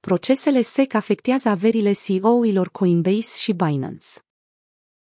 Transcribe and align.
procesele 0.00 0.62
SEC 0.62 0.94
afectează 0.94 1.48
averile 1.48 1.92
CEO-ilor 1.92 2.70
Coinbase 2.70 3.38
și 3.38 3.52
Binance. 3.52 4.06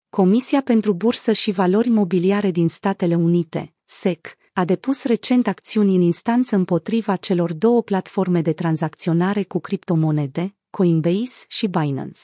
Comisia 0.10 0.62
pentru 0.62 0.94
Bursă 0.94 1.32
și 1.32 1.52
Valori 1.52 1.90
Mobiliare 1.90 2.52
din 2.52 2.70
Statele 2.70 3.16
Unite, 3.16 3.74
SEC, 3.84 4.38
a 4.54 4.66
depus 4.66 5.04
recent 5.04 5.48
acțiuni 5.48 5.96
în 5.96 6.02
instanță 6.02 6.56
împotriva 6.56 7.16
celor 7.16 7.54
două 7.54 7.82
platforme 7.84 8.42
de 8.42 8.54
tranzacționare 8.54 9.44
cu 9.44 9.60
criptomonede, 9.60 10.56
Coinbase 10.70 11.46
și 11.48 11.68
Binance. 11.68 12.22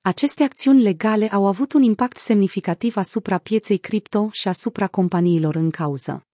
Aceste 0.00 0.42
acțiuni 0.42 0.82
legale 0.82 1.28
au 1.28 1.46
avut 1.46 1.72
un 1.72 1.82
impact 1.82 2.16
semnificativ 2.16 2.96
asupra 2.96 3.38
pieței 3.38 3.78
cripto 3.78 4.28
și 4.32 4.48
asupra 4.48 4.86
companiilor 4.86 5.54
în 5.54 5.70
cauză. 5.70 6.26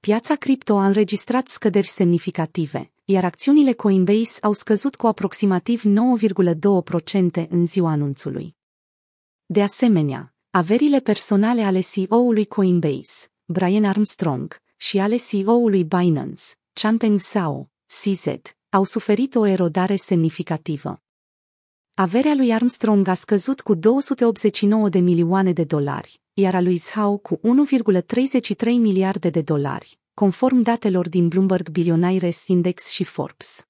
Piața 0.00 0.34
cripto 0.34 0.76
a 0.76 0.86
înregistrat 0.86 1.48
scăderi 1.48 1.86
semnificative, 1.86 2.92
iar 3.10 3.24
acțiunile 3.24 3.72
Coinbase 3.72 4.38
au 4.40 4.52
scăzut 4.52 4.96
cu 4.96 5.06
aproximativ 5.06 5.82
9,2% 5.82 7.48
în 7.48 7.66
ziua 7.66 7.90
anunțului. 7.90 8.56
De 9.46 9.62
asemenea, 9.62 10.34
averile 10.50 11.00
personale 11.00 11.62
ale 11.62 11.80
CEO-ului 11.80 12.44
Coinbase, 12.44 13.26
Brian 13.44 13.84
Armstrong, 13.84 14.62
și 14.76 14.98
ale 14.98 15.16
CEO-ului 15.16 15.84
Binance, 15.84 16.42
Changpeng 16.72 17.18
Zhao, 17.18 17.70
CZ, 17.86 18.24
au 18.68 18.84
suferit 18.84 19.34
o 19.34 19.46
erodare 19.46 19.96
semnificativă. 19.96 21.02
Averea 21.94 22.34
lui 22.34 22.52
Armstrong 22.52 23.08
a 23.08 23.14
scăzut 23.14 23.60
cu 23.60 23.74
289 23.74 24.88
de 24.88 24.98
milioane 24.98 25.52
de 25.52 25.64
dolari, 25.64 26.20
iar 26.32 26.54
a 26.54 26.60
lui 26.60 26.76
Zhao 26.76 27.16
cu 27.16 27.36
1,33 27.36 28.64
miliarde 28.64 29.30
de 29.30 29.40
dolari, 29.40 29.97
conform 30.18 30.60
datelor 30.60 31.08
din 31.08 31.28
Bloomberg 31.28 31.68
Billionaires 31.70 32.46
Index 32.46 32.88
și 32.88 33.04
Forbes. 33.04 33.66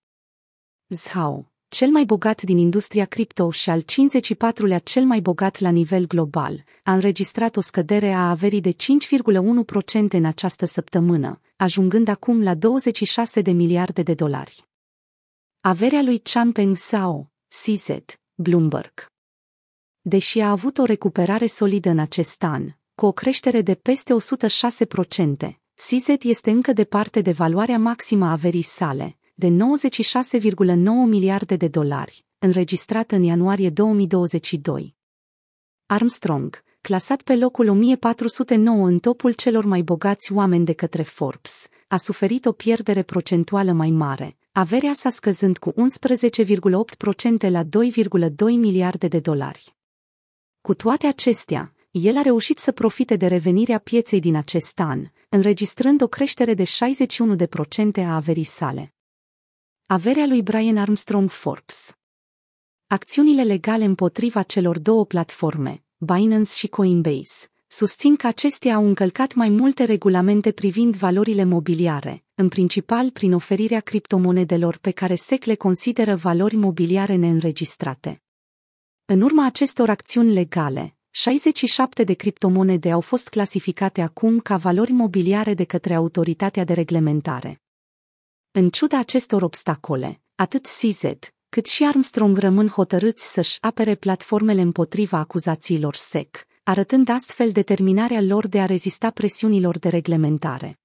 Zhao, 0.89 1.53
cel 1.69 1.91
mai 1.91 2.05
bogat 2.05 2.43
din 2.43 2.59
industria 2.59 3.05
cripto 3.05 3.51
și 3.51 3.71
al 3.71 3.83
54-lea 3.83 4.83
cel 4.83 5.05
mai 5.05 5.21
bogat 5.21 5.59
la 5.59 5.71
nivel 5.71 6.07
global, 6.07 6.65
a 6.83 6.93
înregistrat 6.93 7.57
o 7.57 7.61
scădere 7.61 8.13
a 8.13 8.31
averii 8.31 8.61
de 8.61 8.73
5,1% 8.73 10.11
în 10.11 10.25
această 10.25 10.67
săptămână, 10.67 11.41
ajungând 11.57 12.09
acum 12.09 12.43
la 12.43 12.55
26 12.55 13.41
de 13.41 13.51
miliarde 13.51 14.03
de 14.03 14.15
dolari. 14.15 14.67
Averea 15.61 16.03
lui 16.03 16.19
Changpeng 16.19 16.77
Zhao, 16.77 17.33
CZ, 17.49 17.89
Bloomberg. 18.35 19.07
Deși 20.01 20.41
a 20.41 20.51
avut 20.51 20.79
o 20.79 20.85
recuperare 20.85 21.47
solidă 21.47 21.89
în 21.89 21.99
acest 21.99 22.43
an, 22.43 22.73
cu 22.95 23.07
o 23.07 23.13
creștere 23.13 23.63
de 23.63 23.75
peste 23.75 24.15
106%, 25.49 25.59
CZ 25.87 26.09
este 26.23 26.51
încă 26.51 26.73
departe 26.73 27.21
de 27.21 27.33
valoarea 27.33 27.79
maximă 27.79 28.27
a 28.27 28.31
averii 28.31 28.63
sale, 28.63 29.17
de 29.35 29.49
96,9 29.49 29.55
miliarde 31.07 31.57
de 31.57 31.69
dolari, 31.69 32.25
înregistrată 32.39 33.15
în 33.15 33.23
ianuarie 33.23 33.71
2022. 33.71 34.95
Armstrong, 35.87 36.63
clasat 36.81 37.23
pe 37.23 37.37
locul 37.37 37.69
1409 37.69 38.87
în 38.87 38.99
topul 38.99 39.33
celor 39.33 39.65
mai 39.65 39.83
bogați 39.83 40.33
oameni 40.33 40.65
de 40.65 40.73
către 40.73 41.03
Forbes, 41.03 41.69
a 41.89 41.97
suferit 41.97 42.47
o 42.47 42.53
pierdere 42.53 43.03
procentuală 43.03 43.73
mai 43.73 43.91
mare, 43.91 44.37
averea 44.53 44.93
sa 44.95 45.11
scăzând 45.11 45.59
cu 45.59 45.73
11,8% 45.73 47.51
la 47.51 47.63
2,2 47.65 47.69
miliarde 48.39 49.09
de 49.09 49.19
dolari. 49.19 49.77
Cu 50.61 50.75
toate 50.75 51.07
acestea, 51.07 51.73
el 51.91 52.17
a 52.17 52.23
reușit 52.23 52.59
să 52.59 52.73
profite 52.73 53.17
de 53.17 53.27
revenirea 53.27 53.79
pieței 53.79 54.21
din 54.21 54.37
acest 54.37 54.81
an, 54.81 55.07
înregistrând 55.29 56.03
o 56.03 56.07
creștere 56.07 56.55
de 56.55 56.65
61% 56.65 56.69
a 57.97 58.15
averii 58.15 58.45
sale. 58.45 58.95
Averea 59.87 60.27
lui 60.27 60.43
Brian 60.43 60.77
Armstrong 60.77 61.31
Forbes 61.31 61.97
Acțiunile 62.87 63.43
legale 63.43 63.85
împotriva 63.85 64.43
celor 64.43 64.79
două 64.79 65.07
platforme, 65.07 65.85
Binance 65.97 66.51
și 66.51 66.67
Coinbase, 66.67 67.51
susțin 67.67 68.17
că 68.17 68.27
acestea 68.27 68.75
au 68.75 68.87
încălcat 68.87 69.35
mai 69.35 69.49
multe 69.49 69.85
regulamente 69.85 70.53
privind 70.53 70.95
valorile 70.95 71.45
mobiliare, 71.45 72.25
în 72.35 72.49
principal 72.49 73.11
prin 73.11 73.33
oferirea 73.33 73.81
criptomonedelor 73.81 74.77
pe 74.77 74.91
care 74.91 75.15
SEC 75.15 75.45
le 75.45 75.55
consideră 75.55 76.15
valori 76.15 76.57
mobiliare 76.57 77.15
neînregistrate. 77.15 78.23
În 79.05 79.21
urma 79.21 79.47
acestor 79.47 79.91
acțiuni 79.91 80.33
legale, 80.33 80.98
67 81.21 82.05
de 82.05 82.15
criptomonede 82.15 82.91
au 82.91 83.01
fost 83.01 83.29
clasificate 83.29 84.01
acum 84.01 84.41
ca 84.41 84.57
valori 84.57 84.93
mobiliare 84.93 85.55
de 85.55 85.65
către 85.65 85.95
autoritatea 85.95 86.65
de 86.65 86.73
reglementare. 86.73 87.63
În 88.51 88.71
ciuda 88.71 88.99
acestor 88.99 89.43
obstacole, 89.43 90.21
atât 90.35 90.67
CZ, 90.67 91.03
cât 91.49 91.67
și 91.67 91.85
Armstrong 91.85 92.39
rămân 92.39 92.69
hotărâți 92.69 93.33
să-și 93.33 93.59
apere 93.61 93.95
platformele 93.95 94.61
împotriva 94.61 95.19
acuzațiilor 95.19 95.95
SEC, 95.95 96.47
arătând 96.63 97.09
astfel 97.09 97.53
determinarea 97.53 98.21
lor 98.21 98.47
de 98.49 98.61
a 98.61 98.67
rezista 98.67 99.11
presiunilor 99.11 99.79
de 99.79 99.89
reglementare. 99.89 100.79